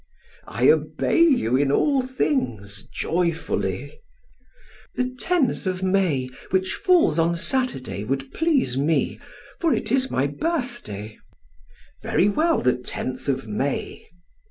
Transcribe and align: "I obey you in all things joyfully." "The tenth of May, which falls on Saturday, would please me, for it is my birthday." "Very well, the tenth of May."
"I 0.47 0.67
obey 0.71 1.21
you 1.21 1.55
in 1.55 1.71
all 1.71 2.01
things 2.01 2.87
joyfully." 2.91 3.99
"The 4.95 5.15
tenth 5.19 5.67
of 5.67 5.83
May, 5.83 6.27
which 6.49 6.73
falls 6.73 7.19
on 7.19 7.37
Saturday, 7.37 8.03
would 8.03 8.33
please 8.33 8.75
me, 8.75 9.19
for 9.59 9.75
it 9.75 9.91
is 9.91 10.09
my 10.09 10.25
birthday." 10.25 11.19
"Very 12.01 12.29
well, 12.29 12.61
the 12.61 12.75
tenth 12.77 13.27
of 13.29 13.47
May." 13.47 14.07